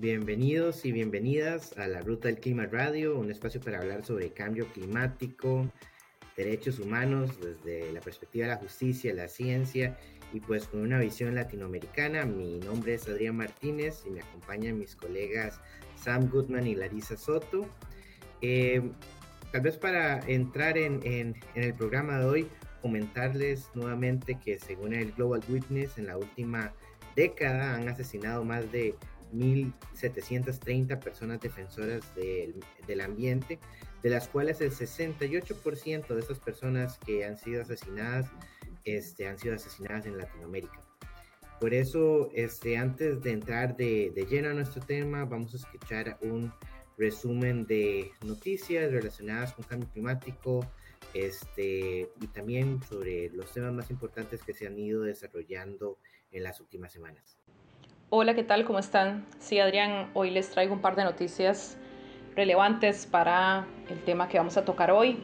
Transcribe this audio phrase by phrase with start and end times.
[0.00, 4.66] Bienvenidos y bienvenidas a la Ruta del Clima Radio, un espacio para hablar sobre cambio
[4.72, 5.70] climático,
[6.38, 9.98] derechos humanos desde la perspectiva de la justicia, la ciencia
[10.32, 12.24] y pues con una visión latinoamericana.
[12.24, 15.60] Mi nombre es Adrián Martínez y me acompañan mis colegas
[15.96, 17.66] Sam Goodman y Larisa Soto.
[18.40, 18.80] Eh,
[19.52, 22.48] tal vez para entrar en, el programa de hoy,
[22.80, 26.72] comentarles nuevamente que según el Global Witness, en la última
[27.16, 28.94] década han asesinado más de
[29.32, 33.58] 1.730 personas defensoras del, del ambiente,
[34.02, 38.26] de las cuales el 68% de esas personas que han sido asesinadas
[38.84, 40.80] este, han sido asesinadas en Latinoamérica.
[41.60, 46.18] Por eso, este, antes de entrar de, de lleno a nuestro tema, vamos a escuchar
[46.22, 46.52] un
[46.96, 50.66] resumen de noticias relacionadas con cambio climático
[51.14, 55.98] este, y también sobre los temas más importantes que se han ido desarrollando
[56.30, 57.39] en las últimas semanas.
[58.12, 58.64] Hola, ¿qué tal?
[58.64, 59.24] ¿Cómo están?
[59.38, 61.78] Sí, Adrián, hoy les traigo un par de noticias
[62.34, 65.20] relevantes para el tema que vamos a tocar hoy.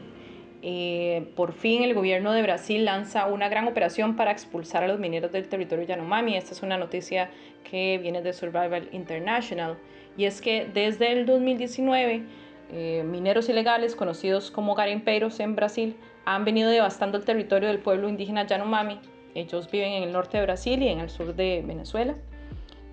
[0.61, 4.99] Eh, por fin el gobierno de Brasil lanza una gran operación para expulsar a los
[4.99, 6.37] mineros del territorio Yanomami.
[6.37, 7.29] Esta es una noticia
[7.69, 9.77] que viene de Survival International.
[10.15, 12.23] Y es que desde el 2019,
[12.71, 18.07] eh, mineros ilegales conocidos como garimpeiros en Brasil han venido devastando el territorio del pueblo
[18.07, 19.01] indígena Yanomami.
[19.35, 22.15] Ellos viven en el norte de Brasil y en el sur de Venezuela.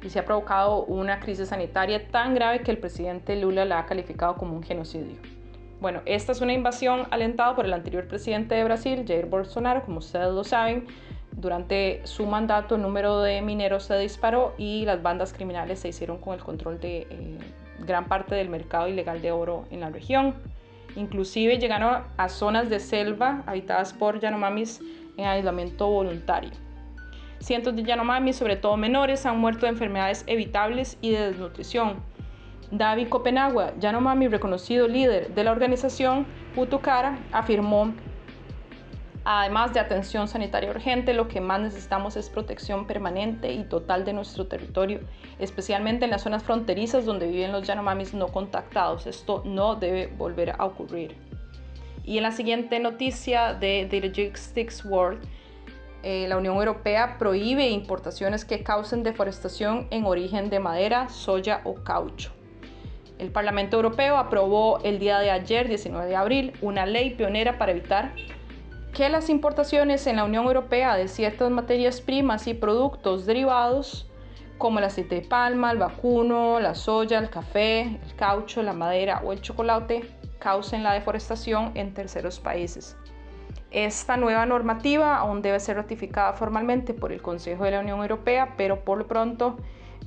[0.05, 3.86] Y se ha provocado una crisis sanitaria tan grave que el presidente Lula la ha
[3.86, 5.16] calificado como un genocidio.
[5.80, 9.98] Bueno, esta es una invasión alentada por el anterior presidente de Brasil, Jair Bolsonaro, como
[9.98, 10.86] ustedes lo saben.
[11.32, 16.19] Durante su mandato el número de mineros se disparó y las bandas criminales se hicieron
[16.19, 17.38] con el control de eh,
[17.80, 20.34] gran parte del mercado ilegal de oro en la región.
[20.97, 24.81] Inclusive llegaron a zonas de selva habitadas por Yanomamis
[25.16, 26.63] en aislamiento voluntario.
[27.44, 32.03] Cientos de Yanomamis, sobre todo menores, han muerto de enfermedades evitables y de desnutrición
[32.71, 37.93] David Copenagua, Yanomami, reconocido líder de la organización Putukara, afirmó,
[39.27, 44.15] además de atención sanitaria urgente, lo que más necesitamos es protección permanente y total de
[44.15, 45.00] nuestro territorio,
[45.38, 49.06] especialmente en las zonas fronterizas donde viven los Yanomamis no contactados.
[49.06, 51.15] Esto no debe volver a ocurrir.
[52.04, 55.21] Y en la siguiente noticia de The Logistics World,
[56.04, 61.82] eh, la Unión Europea prohíbe importaciones que causen deforestación en origen de madera, soya o
[61.82, 62.31] caucho.
[63.19, 67.72] El Parlamento Europeo aprobó el día de ayer, 19 de abril, una ley pionera para
[67.72, 68.12] evitar
[68.92, 74.06] que las importaciones en la Unión Europea de ciertas materias primas y productos derivados,
[74.59, 79.22] como el aceite de palma, el vacuno, la soya, el café, el caucho, la madera
[79.25, 80.03] o el chocolate,
[80.38, 82.97] causen la deforestación en terceros países.
[83.70, 88.54] Esta nueva normativa aún debe ser ratificada formalmente por el Consejo de la Unión Europea,
[88.56, 89.56] pero por lo pronto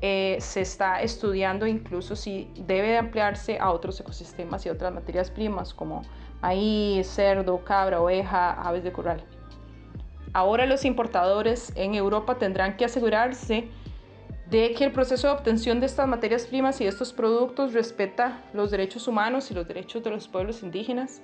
[0.01, 5.31] eh, se está estudiando incluso si debe de ampliarse a otros ecosistemas y otras materias
[5.31, 6.03] primas como
[6.41, 9.23] maíz, cerdo, cabra, oveja, aves de corral.
[10.33, 13.69] Ahora los importadores en Europa tendrán que asegurarse
[14.49, 18.43] de que el proceso de obtención de estas materias primas y de estos productos respeta
[18.53, 21.21] los derechos humanos y los derechos de los pueblos indígenas.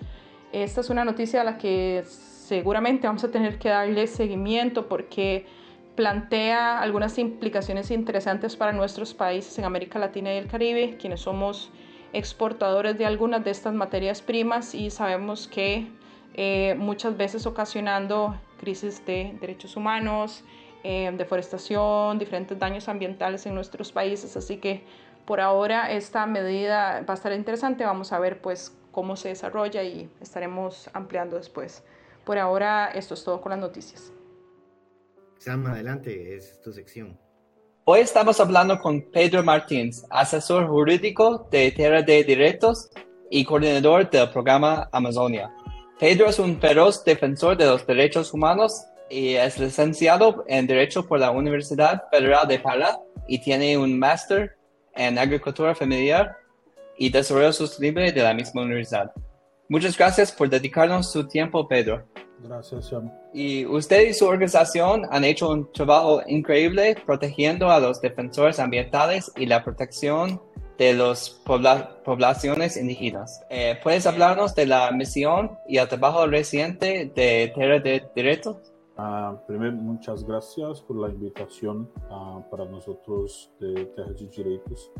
[0.53, 5.47] Esta es una noticia a la que seguramente vamos a tener que darle seguimiento porque
[5.95, 11.71] plantea algunas implicaciones interesantes para nuestros países en América Latina y el Caribe, quienes somos
[12.13, 15.87] exportadores de algunas de estas materias primas y sabemos que
[16.35, 20.43] eh, muchas veces ocasionando crisis de derechos humanos,
[20.83, 24.37] eh, deforestación, diferentes daños ambientales en nuestros países.
[24.37, 24.83] Así que
[25.25, 27.85] por ahora esta medida va a estar interesante.
[27.85, 31.83] Vamos a ver pues cómo se desarrolla y estaremos ampliando después.
[32.23, 34.13] Por ahora esto es todo con las noticias.
[35.39, 37.19] Sam, adelante, es tu sección.
[37.83, 42.89] Hoy estamos hablando con Pedro Martins, asesor jurídico de Tierra de Directos
[43.29, 45.53] y coordinador del programa Amazonia.
[45.99, 51.19] Pedro es un feroz defensor de los derechos humanos y es licenciado en Derecho por
[51.19, 54.55] la Universidad Federal de Pará y tiene un máster
[54.95, 56.37] en Agricultura Familiar
[56.97, 59.11] y Desarrollo Sostenible de la misma universidad.
[59.69, 62.03] Muchas gracias por dedicarnos su tiempo, Pedro.
[62.43, 63.11] Gracias, Sean.
[63.33, 69.31] Y usted y su organización han hecho un trabajo increíble protegiendo a los defensores ambientales
[69.37, 70.41] y la protección
[70.77, 71.29] de las
[72.05, 73.41] poblaciones indígenas.
[73.49, 78.57] Eh, ¿Puedes hablarnos de la misión y el trabajo reciente de Tierra de Derechos?
[78.97, 84.91] Uh, primero, muchas gracias por la invitación uh, para nosotros de Tierra de Derechos.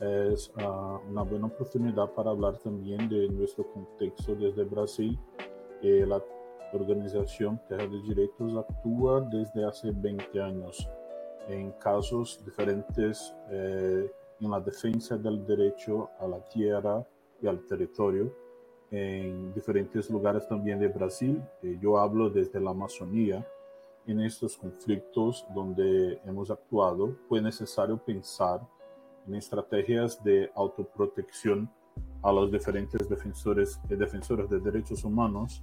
[0.00, 5.18] Es uh, una buena oportunidad para hablar también de nuestro contexto desde Brasil.
[5.82, 6.22] Eh, la
[6.72, 10.86] organización Terra de Direitos actúa desde hace 20 años
[11.48, 14.10] en casos diferentes eh,
[14.40, 17.06] en la defensa del derecho a la tierra
[17.40, 18.30] y al territorio
[18.90, 21.42] en diferentes lugares también de Brasil.
[21.62, 23.46] Eh, yo hablo desde la Amazonía.
[24.06, 28.60] En estos conflictos donde hemos actuado, fue necesario pensar
[29.26, 31.70] en estrategias de autoprotección
[32.22, 35.62] a los diferentes defensores y defensores de derechos humanos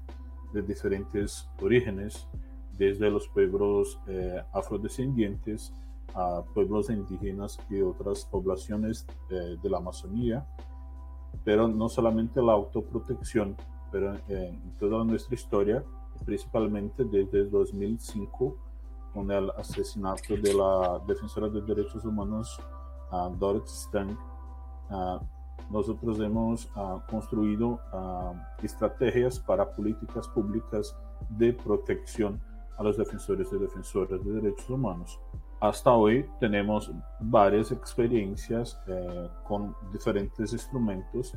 [0.54, 2.27] de diferentes orígenes,
[2.77, 5.74] desde los pueblos eh, afrodescendientes
[6.15, 10.45] a pueblos indígenas y otras poblaciones eh, de la Amazonía,
[11.44, 13.56] pero no solamente la autoprotección,
[13.92, 15.83] pero en toda nuestra historia,
[16.25, 18.57] principalmente desde 2005,
[19.13, 22.60] con el asesinato de la defensora de derechos humanos
[23.13, 24.18] uh, Dorothy Stang,
[25.71, 26.69] nosotros hemos
[27.10, 27.80] construido
[28.62, 30.95] estrategias para políticas públicas
[31.30, 32.39] de protección
[32.77, 35.19] a los defensores y defensoras de derechos humanos.
[35.60, 41.33] Hasta hoy tenemos varias experiencias eh, con diferentes instrumentos,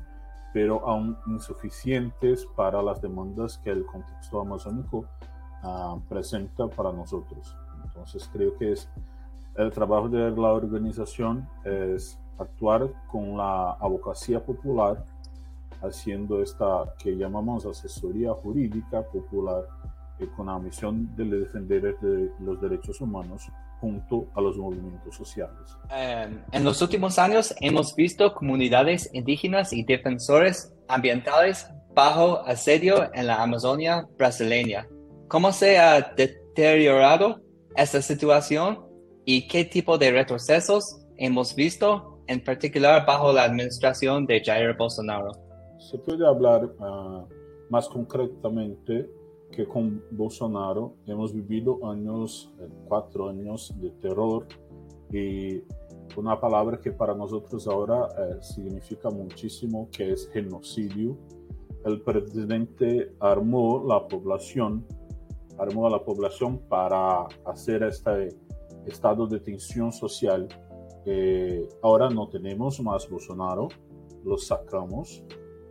[0.52, 5.05] pero aún insuficientes para las demandas que el contexto amazónico
[5.62, 7.55] uh, presenta para nosotros.
[7.84, 8.88] Entonces creo que es
[9.58, 15.04] el trabajo de la organización es actuar con la abogacía popular,
[15.82, 19.66] haciendo esta que llamamos asesoría jurídica popular
[20.18, 21.96] y con la misión de defender
[22.40, 23.48] los derechos humanos
[23.80, 25.76] junto a los movimientos sociales.
[25.90, 33.26] Em, en los últimos años hemos visto comunidades indígenas y defensores ambientales bajo asedio en
[33.26, 34.86] la Amazonia brasileña.
[35.28, 37.40] ¿Cómo se ha deteriorado
[37.74, 38.85] esta situación
[39.26, 45.32] y qué tipo de retrocesos hemos visto, en particular bajo la administración de Jair Bolsonaro?
[45.78, 47.26] Se puede hablar uh,
[47.69, 49.11] más concretamente
[49.50, 54.46] que con Bolsonaro hemos vivido años, eh, cuatro años de terror
[55.12, 55.62] y
[56.17, 61.17] una palabra que para nosotros ahora eh, significa muchísimo, que es genocidio.
[61.84, 64.84] El presidente armó la población,
[65.58, 68.37] armó a la población para hacer este
[68.86, 70.48] estado de tensión social.
[71.82, 73.68] Ahora no tenemos más Bolsonaro,
[74.24, 75.22] lo sacamos,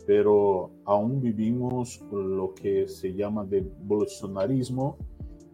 [0.06, 4.96] pero aún vivimos lo que se llama de bolsonarismo.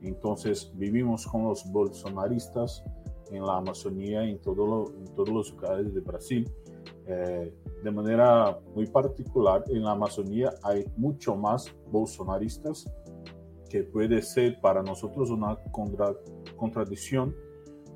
[0.03, 2.85] Entonces vivimos con los bolsonaristas
[3.33, 6.51] en la Amazonía, en, todo en todos los lugares de Brasil.
[7.07, 12.89] Eh, de manera muy particular, en la Amazonía hay mucho más bolsonaristas,
[13.69, 16.15] que puede ser para nosotros una contra,
[16.57, 17.35] contradicción,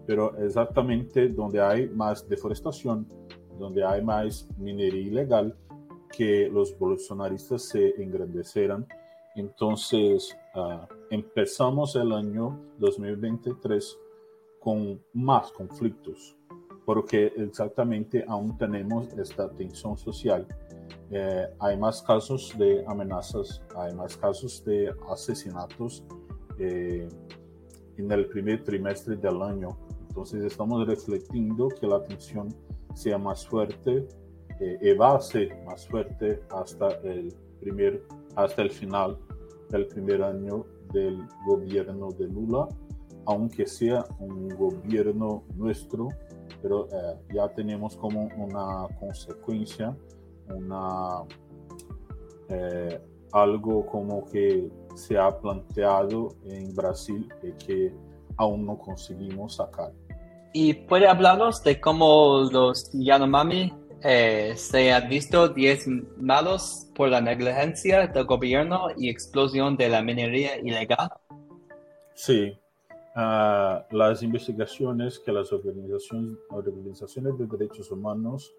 [0.06, 3.06] pero exactamente donde hay más deforestación,
[3.58, 5.56] donde hay más minería ilegal,
[6.17, 8.87] que los bolsonaristas se engrandecerán.
[9.35, 13.99] Entonces, uh, empezamos el año 2023
[14.61, 16.37] con más conflictos,
[16.85, 20.47] porque exactamente aún tenemos esta tensión social.
[21.11, 26.03] Eh, hay más casos de amenazas, hay más casos de asesinatos
[26.58, 27.08] eh,
[27.97, 29.76] en el primer trimestre del año.
[30.16, 32.48] Entonces estamos refletiendo que la tensión
[32.94, 34.08] sea más fuerte
[34.60, 38.02] eh, va a ser más fuerte hasta el, primer,
[38.34, 39.19] hasta el final
[39.69, 40.64] del primer año
[40.94, 42.67] del gobierno de Lula,
[43.26, 46.08] aunque sea un gobierno nuestro,
[46.62, 49.94] pero eh, ya tenemos como una consecuencia,
[50.48, 51.24] una,
[52.48, 52.98] eh,
[53.32, 57.93] algo como que se ha planteado en Brasil y que
[58.38, 59.93] aún no conseguimos sacar.
[60.58, 63.70] ¿Y puede hablarnos de cómo los Yanomami
[64.03, 65.86] eh, se han visto 10
[66.17, 71.10] malos por la negligencia del gobierno y explosión de la minería ilegal.
[72.15, 72.58] Sí,
[73.17, 78.51] uh, las investigaciones que las organizaciones, organizaciones de derechos humanos,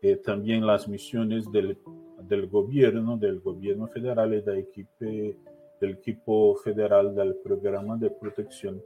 [0.00, 1.76] eh, también las misiones del,
[2.22, 8.82] del, gobierno, del gobierno federal y del equipo, del equipo federal del programa de protección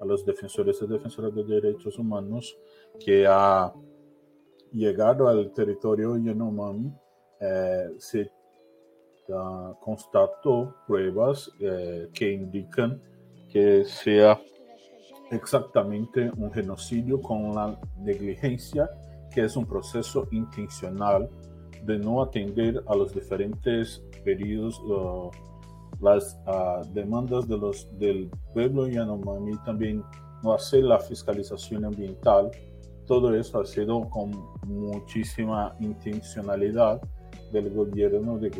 [0.00, 2.56] a los defensores y defensoras de derechos humanos
[3.04, 3.72] que ha
[4.72, 6.92] llegado al territorio Yanomami,
[7.40, 8.30] eh, se
[9.28, 13.00] uh, constató pruebas eh, que indican
[13.50, 14.40] que sea
[15.30, 18.88] exactamente un genocidio con la negligencia,
[19.32, 21.28] que es un proceso intencional
[21.84, 25.30] de no atender a los diferentes pedidos, uh,
[26.00, 30.02] las uh, demandas de los, del pueblo Yanomami, también
[30.42, 32.50] no hacer la fiscalización ambiental,
[33.06, 34.30] todo eso ha sido con
[34.66, 37.00] muchísima intencionalidad
[37.52, 38.50] del gobierno de,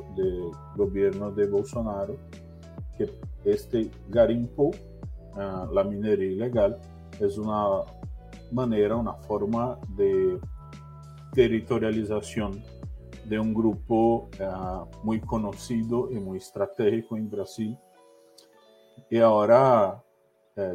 [0.77, 2.17] gobierno de Bolsonaro,
[2.99, 3.11] que
[3.45, 4.73] este garimpo,
[5.37, 6.79] ah, la minería ilegal,
[7.21, 7.85] es una
[8.51, 10.39] manera, una forma de
[11.33, 12.63] territorialización
[13.25, 14.29] de un grupo
[15.03, 17.79] muy conocido y muy estratégico en Brasil.
[19.11, 20.03] Y ahora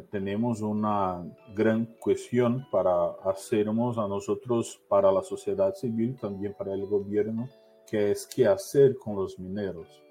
[0.09, 1.23] tenemos una
[1.53, 7.47] gran cuestión para hacernos a nosotros, para la sociedad civil, también para el gobierno,
[7.85, 10.01] que es qué hacer con los mineros.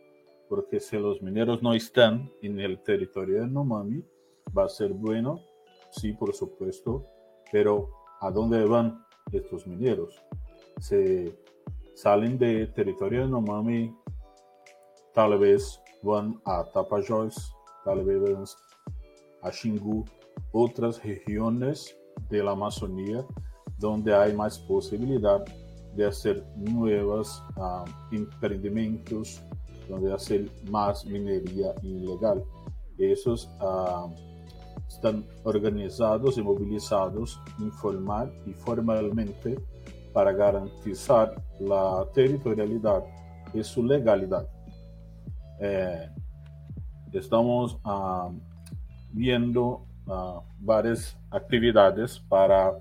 [0.48, 4.04] Porque si los mineros no están en el territorio de Nomami,
[4.56, 5.40] va a ser bueno,
[5.90, 7.06] sí, por supuesto,
[7.50, 10.22] pero ¿a dónde van estos mineros?
[10.78, 11.36] Se
[11.94, 13.94] salen de territorio de Nomami,
[15.12, 18.56] tal vez van a Tapajós, tal vez
[19.42, 20.04] a Xingu,
[20.52, 21.96] otras regiones
[22.28, 23.24] de la Amazonía
[23.78, 25.44] donde hay más posibilidad
[25.94, 27.42] de hacer nuevos
[28.10, 29.40] emprendimientos,
[29.88, 32.42] donde hacer más minería ilegal.
[32.98, 34.10] Esos uh,
[34.88, 39.58] están organizados y movilizados informal y formalmente
[40.14, 43.04] para garantizar la territorialidad
[43.52, 44.48] y su legalidad.
[45.60, 46.08] Eh,
[47.12, 48.32] estamos uh,
[49.12, 49.86] viendo
[50.60, 52.72] varias actividades para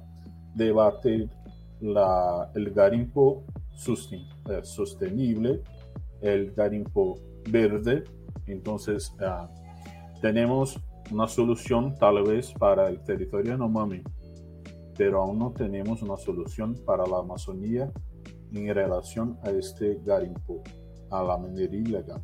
[0.54, 1.30] debatir
[1.82, 3.44] el garimpo
[4.50, 5.62] eh, sostenible,
[6.22, 7.18] el garimpo
[7.50, 8.04] verde.
[8.48, 9.48] Entonces, uh,
[10.22, 10.80] tenemos
[11.12, 14.04] una solución tal vez para el territorio Nomami,
[14.98, 17.92] pero aún no tenemos una solución para la Amazonía
[18.54, 20.64] en relación a este garimpo,
[21.10, 22.24] a la minería ilegal.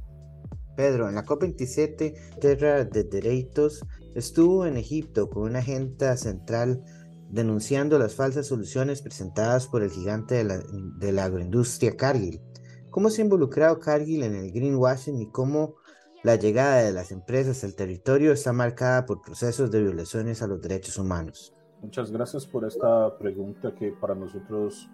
[0.75, 3.85] Pedro, en la COP27, Terra de Derechos
[4.15, 6.81] estuvo en Egipto con una agenda central
[7.29, 10.63] denunciando las falsas soluciones presentadas por el gigante de la,
[10.97, 12.41] de la agroindustria Cargill.
[12.89, 15.75] ¿Cómo se ha involucrado Cargill en el greenwashing y cómo
[16.23, 20.61] la llegada de las empresas al territorio está marcada por procesos de violaciones a los
[20.61, 21.53] derechos humanos?
[21.81, 24.89] Muchas gracias por esta pregunta que para nosotros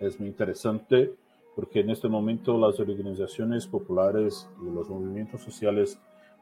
[0.00, 1.12] es muy interesante
[1.56, 5.98] porque en este momento las organizaciones populares y los movimientos sociales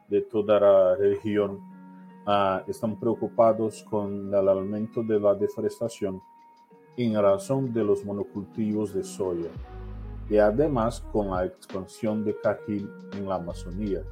[0.09, 1.61] de toda la región
[2.27, 6.21] uh, están preocupados con el aumento de la deforestación
[6.99, 9.49] en razón de los monocultivos de soya
[10.29, 14.03] y además con la expansión de cajil en la Amazonía.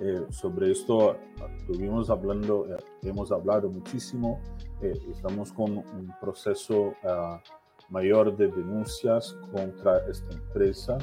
[0.00, 1.16] Eh, sobre esto
[1.56, 4.40] estuvimos hablando, eh, hemos hablado muchísimo,
[4.82, 7.38] eh, estamos con un proceso uh,
[7.88, 10.98] mayor de denuncias contra esta empresa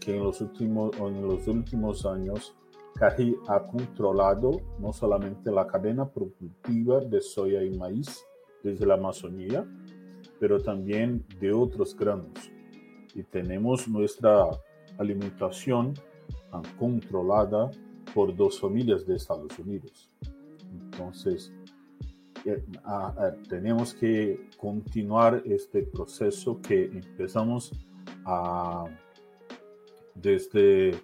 [0.00, 2.54] que en los últimos, en los últimos años
[2.94, 8.24] Cari ha controlado no solamente la cadena productiva de soya y maíz
[8.62, 9.64] desde la Amazonía,
[10.40, 12.50] pero también de otros granos.
[13.14, 14.48] Y tenemos nuestra
[14.98, 15.94] alimentación
[16.78, 17.70] controlada
[18.14, 20.10] por dos familias de Estados Unidos.
[20.72, 21.52] Entonces,
[23.48, 27.72] tenemos que continuar este proceso que empezamos
[30.14, 30.94] desde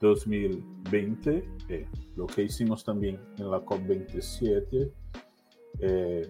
[0.00, 1.86] 2020, eh,
[2.16, 4.92] lo que hicimos también en la COP27,
[5.80, 6.28] eh,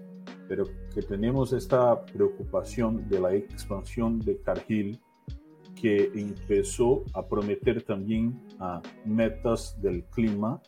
[0.49, 4.99] pero que tenemos esta preocupación de la expansión de Cargill
[5.75, 10.61] que empezó a prometer también a metas del clima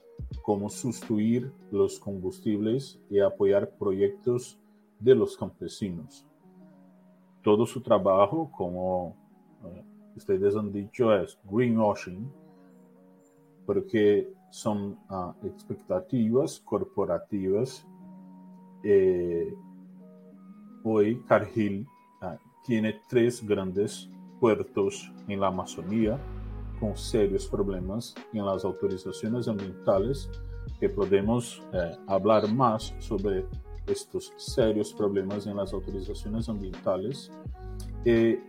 [0.42, 4.58] como sustituir los combustibles y apoyar proyectos
[4.98, 6.26] de los campesinos.
[7.42, 9.16] Todo su trabajo, como
[9.64, 9.84] eh,
[10.16, 12.30] ustedes han dicho, es greenwashing,
[13.66, 17.86] porque son uh, expectativas corporativas.
[18.82, 19.54] Eh,
[20.82, 21.86] hoy Cargill
[22.22, 22.36] uh,
[22.66, 24.10] tiene tres grandes
[24.40, 26.18] puertos en la Amazonía
[26.80, 30.28] con serios problemas en las autorizaciones ambientales
[30.80, 33.44] que podemos eh, hablar más sobre
[33.86, 37.30] estos serios problemas en las autorizaciones ambientales.
[38.04, 38.42] Eh,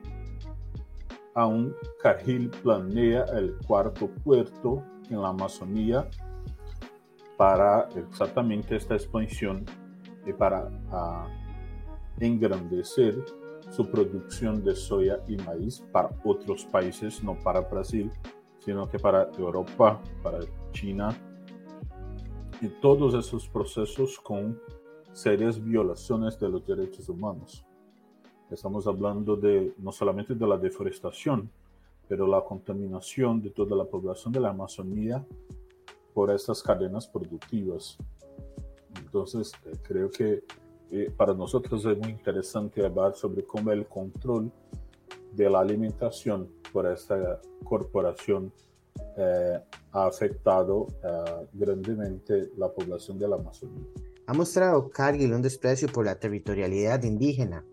[1.35, 6.09] aún Cargill planea el cuarto puerto en la Amazonía
[7.37, 9.65] para exactamente esta expansión
[10.25, 11.27] y para uh,
[12.19, 13.15] engrandecer
[13.71, 18.11] su producción de soya y maíz para otros países, no para Brasil,
[18.59, 20.39] sino que para Europa, para
[20.73, 21.17] China,
[22.61, 24.59] y todos esos procesos con
[25.13, 27.65] serias violaciones de los derechos humanos.
[28.51, 31.49] Estamos hablando de no solamente de la deforestación,
[32.09, 35.25] pero la contaminación de toda la población de la Amazonía
[36.13, 37.97] por estas cadenas productivas.
[38.99, 40.43] Entonces, eh, creo que
[41.15, 44.51] para nosotros es muy interesante hablar sobre cómo el control
[45.31, 48.51] de la alimentación por esta corporación
[49.17, 49.59] eh,
[49.91, 50.87] ha afectado
[51.53, 53.85] grandemente la población de la Amazonía.
[54.27, 57.65] Ha mostrado Cargill un desprecio por la territorialidad indígena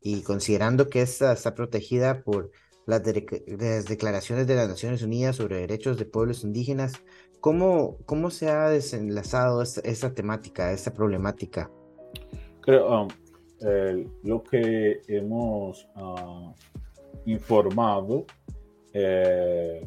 [0.00, 2.50] y considerando que esta está protegida por
[2.86, 6.92] las, declaraciones de las Naciones Unidas sobre derechos de pueblos indígenas,
[7.40, 11.70] ¿cómo, cómo se ha desenlazado esta, temática, esta problemática?
[12.64, 13.08] Creo, um,
[14.22, 16.50] lo que hemos uh,
[17.26, 18.24] informado
[18.94, 19.86] eh,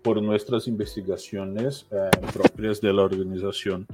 [0.00, 3.88] por nuestras investigaciones eh, propias de la organización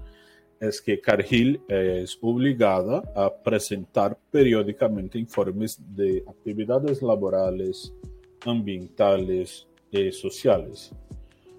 [0.61, 7.95] es que Cargill es obligada a presentar periódicamente informes de actividades laborales,
[8.45, 10.93] ambientales y sociales.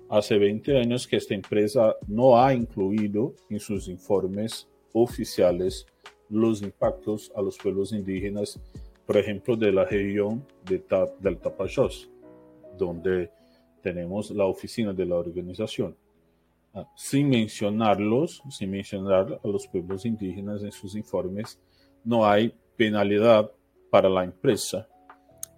[0.08, 5.86] Hace 20 años que esta empresa no ha incluido en sus informes oficiales
[6.30, 8.60] los impactos a los pueblos indígenas,
[9.06, 10.84] por ejemplo, de la región de
[11.20, 12.10] del Tapajós,
[12.78, 13.32] donde
[13.82, 15.96] tenemos la oficina de la organización.
[16.74, 21.60] Ah, sin mencionarlos, sin mencionar a los pueblos indígenas en sus informes,
[22.04, 23.50] no hay penalidad
[23.90, 24.88] para la empresa.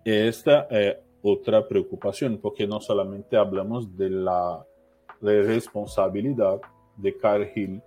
[0.06, 4.66] Esta es otra preocupación, porque no solamente hablamos de la
[5.22, 6.62] responsabilidad
[6.96, 7.82] de Cargill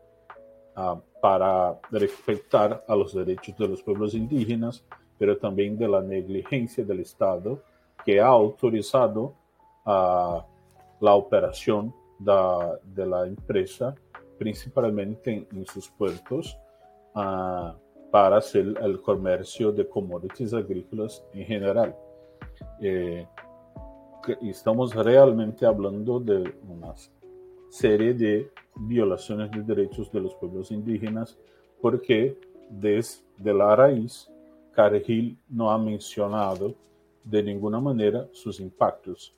[0.76, 4.84] uh, para respetar a los derechos de los pueblos indígenas,
[5.16, 7.62] pero también de la negligencia del Estado
[8.04, 9.32] que ha autorizado
[9.86, 10.44] a
[11.00, 13.94] la operación de la empresa,
[14.36, 16.58] principalmente en, sus puertos,
[17.14, 17.70] uh,
[18.10, 21.94] para hacer el comercio de commodities agrícolas en general.
[22.80, 23.24] Eh,
[24.42, 26.92] estamos realmente hablando de una
[27.72, 31.38] serie de violaciones de derechos de los pueblos indígenas
[31.80, 32.38] porque
[32.68, 33.22] desde
[33.54, 34.28] la raíz
[34.72, 36.74] Cargill no ha mencionado
[37.24, 39.34] de ninguna manera sus impactos.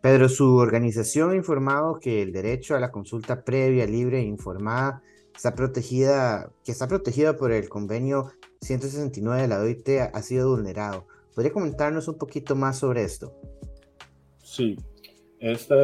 [0.00, 5.02] Pedro, su organización ha informado que el derecho a la consulta previa, libre e informada
[5.34, 11.06] está protegida, que está protegida por el convenio 169 de la OIT ha sido vulnerado.
[11.34, 13.32] ¿Podría comentarnos un poquito más sobre esto?
[14.44, 14.76] Sí,
[15.40, 15.76] esta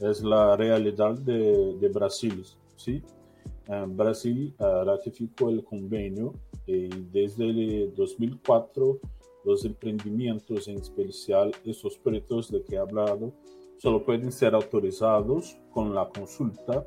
[0.00, 2.44] es la realidad de, de Brasil.
[2.76, 3.02] ¿sí?
[3.68, 6.34] Uh, Brasil uh, ratificó el convenio
[6.66, 9.00] y desde 2004
[9.44, 13.32] los emprendimientos, en especial esos proyectos de que he hablado,
[13.78, 16.86] solo pueden ser autorizados con la consulta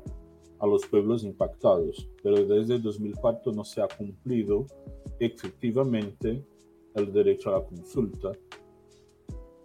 [0.58, 4.66] a los pueblos impactados, pero desde 2004 no se ha cumplido
[5.18, 6.44] efectivamente
[6.94, 8.32] el derecho a la consulta.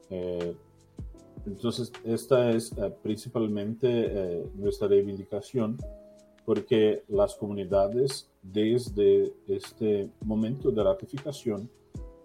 [0.09, 0.55] Eh,
[1.45, 5.77] entonces, esta es eh, principalmente eh, nuestra reivindicación
[6.43, 11.69] porque las comunidades desde este momento de ratificación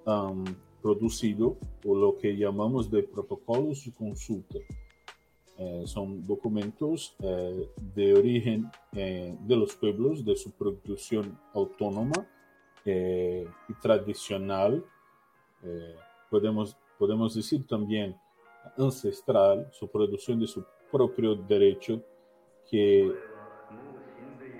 [0.05, 0.45] han
[0.83, 4.59] producido lo que llamamos de protocolos de consulta.
[5.59, 12.27] Eh, son documentos de origen de los pueblos, de su producción autónoma
[12.85, 14.85] y tradicional.
[16.31, 18.17] podemos, podemos decir también
[18.77, 22.03] ancestral, su producción de su propio derecho
[22.69, 23.13] que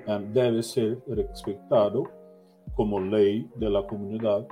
[0.07, 2.05] ah, debe ser respetado
[2.75, 4.47] como ley de la comunidad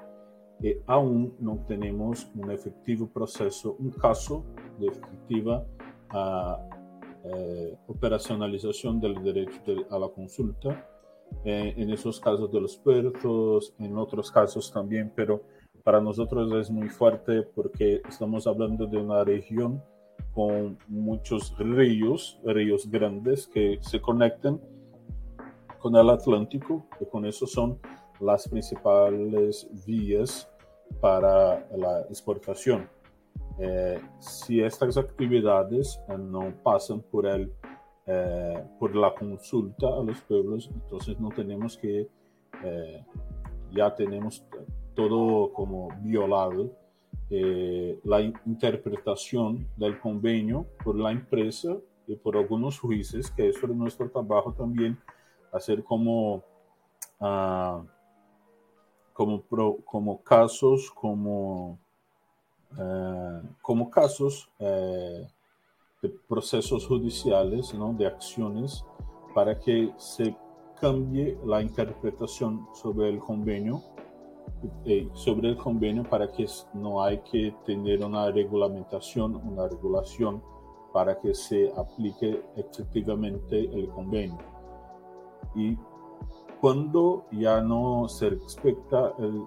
[0.60, 4.44] y aún no tenemos un efectivo proceso, un caso
[4.78, 5.64] de efectiva
[6.12, 6.78] uh,
[7.24, 10.88] eh, operacionalización del derecho de, a la consulta,
[11.44, 15.42] eh, en esos casos de los puertos, en otros casos también, pero
[15.88, 19.82] para nosotros es muy fuerte porque estamos hablando de una región
[20.34, 24.60] con muchos ríos, ríos grandes que se conectan
[25.78, 27.78] con el Atlántico y con eso son
[28.20, 30.46] las principales vías
[31.00, 32.86] para la exportación.
[33.58, 37.50] Eh, si estas actividades eh, no pasan por, el,
[38.04, 42.10] eh, por la consulta a los pueblos, entonces no tenemos que,
[43.70, 44.44] ya tenemos
[44.98, 46.72] todo como violado
[47.30, 51.76] eh, la interpretación del convenio por la empresa
[52.08, 54.98] y por algunos jueces, que eso es nuestro trabajo también,
[55.52, 56.42] hacer como,
[57.20, 57.84] uh,
[59.12, 61.78] como, casos, como,
[62.76, 65.24] uh, como casos uh,
[66.02, 67.92] de procesos judiciales, ¿no?
[67.92, 68.84] de acciones,
[69.32, 70.36] para que se
[70.80, 73.80] cambie la interpretación sobre el convenio
[74.84, 80.42] eh, sobre el convenio para que no hay que tener una regulamentación, una regulación
[80.92, 84.38] para que se aplique efectivamente el convenio.
[85.54, 85.76] Y
[86.60, 89.46] cuando ya no se respeta el,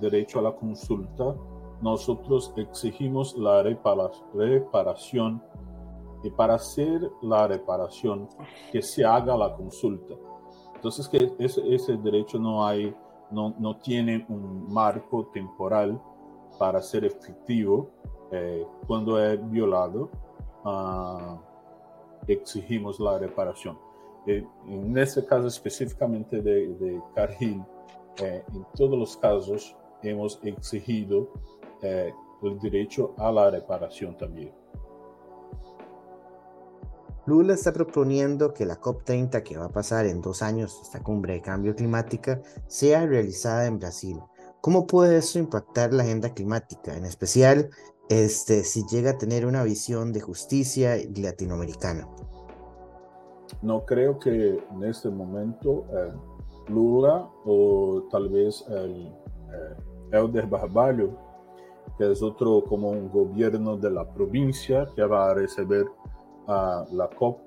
[0.00, 1.34] derecho a la consulta,
[1.82, 5.42] nosotros exigimos la reparación
[6.22, 8.28] y para hacer la reparación
[8.70, 10.14] que se haga la consulta.
[10.76, 12.94] Entonces que ese derecho no hay
[13.30, 16.00] no, no tienen un marco temporal
[16.58, 17.90] para ser efectivo
[18.30, 20.10] eh, cuando es violado,
[20.64, 21.38] uh,
[22.26, 23.78] exigimos la reparación.
[24.26, 27.62] Eh, en este caso específicamente de, de Cargill,
[28.20, 31.28] eh, en todos los casos hemos exigido
[31.82, 34.52] el derecho a la reparación también.
[37.26, 41.34] Lula está proponiendo que la COP30, que va a pasar en dos años, esta cumbre
[41.34, 42.32] de cambio climático,
[42.66, 44.20] sea realizada en Brasil.
[44.60, 47.70] ¿Cómo puede eso impactar la agenda climática, en especial
[48.10, 52.06] este, si llega a tener una visión de justicia latinoamericana?
[53.62, 56.12] No creo que en este momento eh,
[56.68, 59.76] Lula o tal vez el eh,
[60.12, 61.16] Elder Barbalho,
[61.96, 65.86] que es otro como un gobierno de la provincia que va a recibir
[66.46, 67.40] a la COP,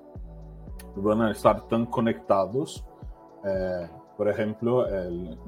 [0.96, 2.84] van a estar tan conectados.
[3.44, 5.38] Eh, por ejemplo, el,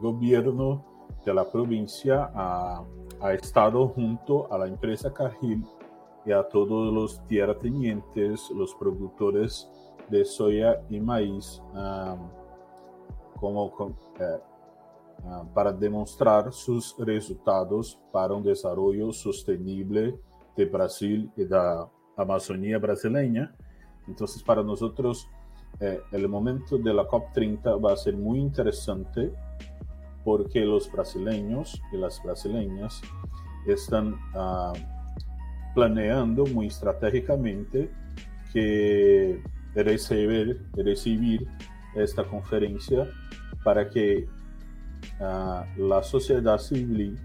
[0.00, 0.84] gobierno
[1.24, 2.84] de la provincia ha,
[3.32, 5.64] estado junto a la empresa Cargill
[6.24, 9.68] y a todos los tierratenientes, los productores
[10.08, 11.60] de soya y maíz,
[13.38, 13.72] como,
[14.18, 14.38] eh,
[15.54, 20.18] para demostrar sus resultados para un desarrollo sostenible
[20.56, 23.54] de Brasil y de Amazonía brasileña.
[24.06, 25.28] Entonces, para nosotros,
[25.80, 29.32] eh, el momento de la COP30 va a ser muy interesante
[30.24, 33.00] porque los brasileños y las brasileñas
[33.66, 34.72] están uh,
[35.74, 37.90] planeando muy estratégicamente
[38.52, 39.42] que
[39.74, 41.48] recibir, recibir
[41.94, 43.08] esta conferencia
[43.64, 44.28] para que
[45.20, 47.18] uh, la sociedad civil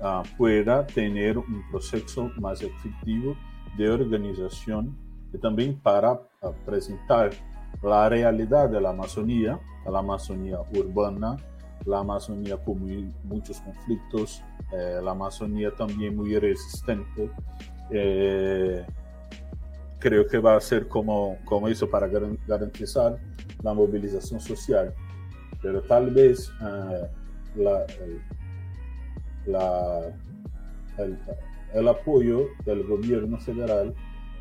[0.00, 3.36] uh, pueda tener un proceso más efectivo
[3.76, 4.96] de organización
[5.32, 6.20] y también para
[6.66, 7.30] presentar
[7.82, 9.58] la realidad de la Amazonía,
[9.90, 11.36] la Amazonía urbana,
[11.84, 17.30] la Amazonía con muchos conflictos, eh, la Amazonía también muy resistente.
[17.90, 18.84] Eh,
[19.98, 22.08] creo que va a ser como, como eso para
[22.46, 23.18] garantizar
[23.62, 24.94] la movilización social.
[25.60, 26.52] Pero tal vez
[27.54, 28.20] la, el,
[29.46, 30.00] la,
[30.98, 31.18] el,
[31.74, 33.94] el, apoyo del gobierno federal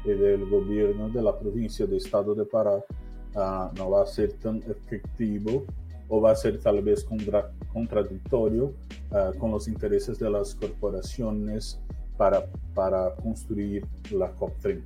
[0.04, 4.34] y del gobierno de la provincia de Estado de Pará uh, no va a ser
[4.34, 5.66] tan efectivo
[6.10, 8.74] o va a ser tal vez contra, contradictorio
[9.12, 11.80] uh, con los intereses de las corporaciones
[12.18, 14.82] para, para construir la COP30.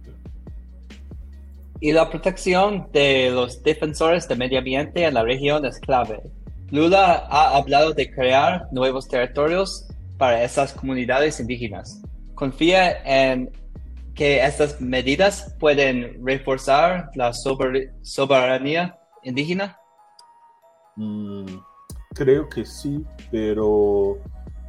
[1.82, 6.22] Y la protección de los defensores del medio ambiente en la región es clave.
[6.72, 12.02] Lula ha hablado de crear nuevos territorios para esas comunidades indígenas.
[12.36, 13.50] ¿Confía en
[14.14, 19.78] que estas medidas pueden reforzar la soberanía indígena?
[20.98, 21.46] Mm,
[22.14, 24.18] creo que sí, pero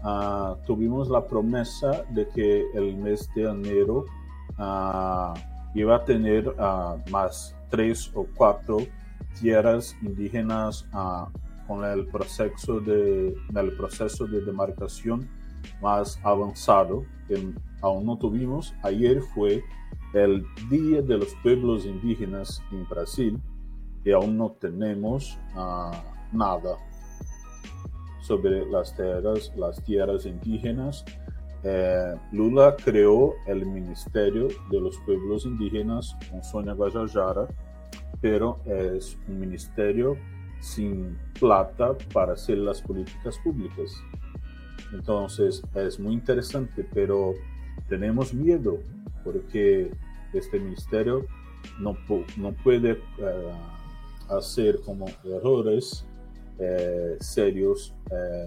[0.04, 4.04] uh, tuvimos la promesa de que el mes de enero
[4.58, 5.34] uh,
[5.74, 8.78] iba a tener uh, más tres o cuatro
[9.40, 10.88] tierras indígenas
[11.66, 15.28] con el proceso de, el proceso de demarcación
[15.80, 18.74] más avanzado que aún no tuvimos.
[18.82, 19.62] Ayer fue
[20.14, 23.40] el Día de los Pueblos Indígenas en Brasil
[24.04, 25.38] y aún no tenemos
[26.32, 26.78] nada
[28.20, 31.04] sobre las tierras, las tierras indígenas.
[31.62, 37.48] Eh, Lula creó el Ministerio de los Pueblos Indígenas con Sonia Guajajara,
[38.20, 40.16] pero es un ministerio
[40.60, 43.92] sin plata para hacer las políticas públicas.
[44.92, 47.34] Entonces es muy interesante, pero
[47.88, 48.78] tenemos miedo
[49.24, 49.90] porque
[50.32, 51.26] este ministerio
[51.80, 51.96] no,
[52.36, 56.06] no puede uh, hacer como errores
[56.58, 58.46] eh, serios eh,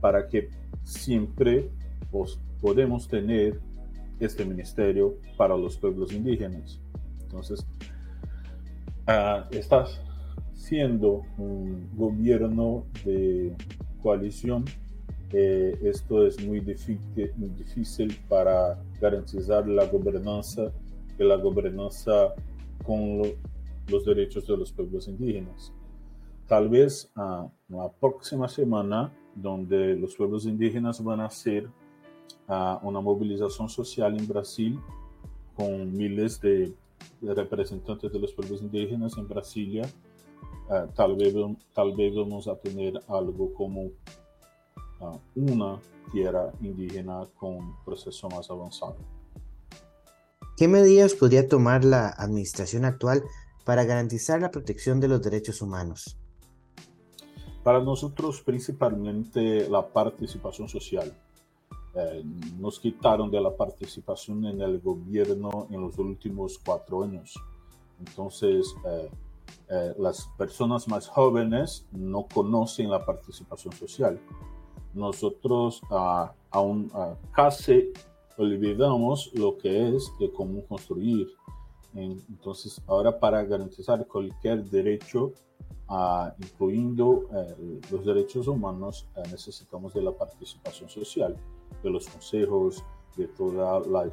[0.00, 0.48] para que
[0.84, 1.70] siempre
[2.10, 3.60] pues, podemos tener
[4.18, 6.80] este ministerio para los pueblos indígenas.
[7.22, 7.64] Entonces,
[9.06, 9.86] uh, está
[10.54, 13.54] siendo un gobierno de
[14.02, 14.64] coalición.
[15.32, 20.72] Eh, esto es muy muy difícil para garantizar la gobernanza
[21.18, 22.34] y la gobernanza
[22.84, 23.24] con lo,
[23.88, 25.72] los derechos de los pueblos indígenas
[26.50, 31.68] tal vez uh, la próxima semana, donde los pueblos indígenas van a hacer
[32.48, 34.80] uh, una movilización social en Brasil
[35.54, 36.74] con miles de,
[37.22, 39.88] representantes de los pueblos indígenas en Brasilia.
[40.68, 41.32] Uh, tal, vez,
[41.72, 43.92] tal vez vamos a tener algo como
[45.34, 45.80] una
[46.12, 48.96] tierra indígena con proceso más avanzado.
[50.56, 53.22] ¿Qué medidas podría tomar la administración actual
[53.64, 56.18] para garantizar la protección de los derechos humanos?
[57.62, 61.16] Para nosotros principalmente la participación social.
[61.94, 62.22] Eh,
[62.58, 67.34] nos quitaron de la participación en el gobierno en los últimos cuatro años.
[67.98, 69.10] Entonces, eh,
[69.68, 74.20] eh, las personas más jóvenes no conocen la participación social.
[74.94, 75.80] Nosotros
[76.50, 76.90] aún
[77.32, 77.92] casi
[78.36, 81.28] olvidamos lo que es de cómo construir.
[81.94, 85.32] Entonces, ahora para garantizar cualquier derecho,
[86.38, 87.28] incluyendo
[87.90, 91.36] los derechos humanos, necesitamos de la participación social
[91.82, 92.84] de los consejos,
[93.16, 94.10] de toda la,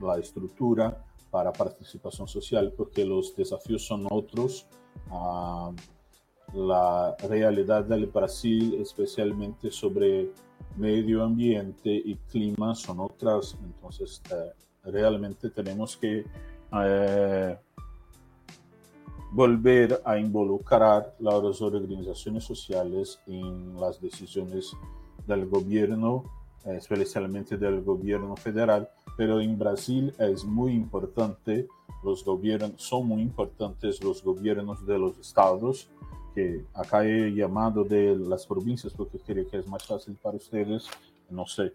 [0.00, 4.66] la estructura para participación social, porque los desafíos son otros.
[5.10, 5.74] Uh,
[6.52, 10.30] la realidad del Brasil, especialmente sobre
[10.76, 13.56] medio ambiente y clima, son otras.
[13.62, 16.24] Entonces, eh, realmente tenemos que
[16.72, 17.58] eh,
[19.32, 24.72] volver a involucrar las organizaciones sociales en las decisiones
[25.26, 26.24] del gobierno
[26.64, 31.68] especialmente del gobierno federal, pero en Brasil es muy importante,
[32.02, 35.88] los gobiernos, son muy importantes los gobiernos de los estados,
[36.34, 40.88] que acá he llamado de las provincias porque creo que es más fácil para ustedes,
[41.30, 41.72] no sé,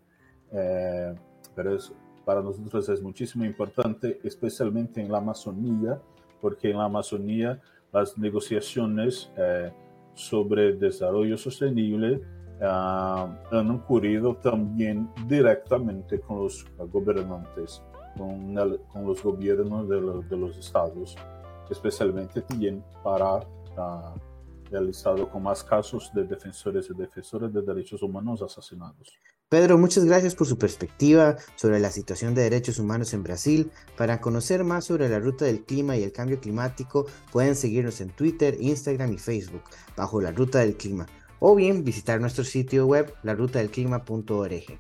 [0.52, 1.16] eh,
[1.56, 1.78] pero
[2.26, 6.00] para nosotros es muchísimo importante, especialmente en la Amazonía,
[6.42, 9.72] porque en la Amazonía las negociaciones eh,
[10.14, 12.22] sobre desarrollo sostenible
[12.62, 17.82] uh, han ocurrido también directamente con los gobernantes,
[18.18, 21.16] con, los gobiernos de, lo, de, los estados,
[21.70, 24.20] especialmente también para uh,
[24.90, 29.14] estado con más casos de defensores y defensoras de derechos humanos asesinados.
[29.50, 33.72] Pedro, muchas gracias por su perspectiva sobre la situación de derechos humanos en Brasil.
[33.98, 38.10] Para conocer más sobre la ruta del clima y el cambio climático, pueden seguirnos en
[38.12, 39.64] Twitter, Instagram y Facebook
[39.98, 41.08] bajo la ruta del clima
[41.40, 44.80] o bien visitar nuestro sitio web larutadelclima.org.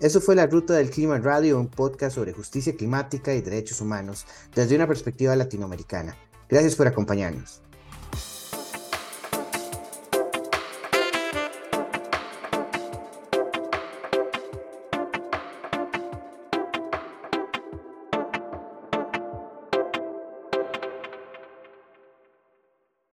[0.00, 4.26] Eso fue La Ruta del Clima Radio, un podcast sobre justicia climática y derechos humanos
[4.54, 6.16] desde una perspectiva latinoamericana.
[6.48, 7.63] Gracias por acompañarnos.